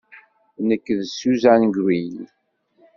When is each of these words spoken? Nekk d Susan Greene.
Nekk 0.67 0.87
d 0.99 1.01
Susan 1.17 1.63
Greene. 1.75 2.27